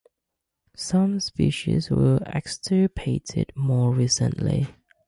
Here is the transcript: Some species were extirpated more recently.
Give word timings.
Some 0.75 1.19
species 1.19 1.91
were 1.91 2.21
extirpated 2.25 3.51
more 3.55 3.93
recently. 3.93 4.65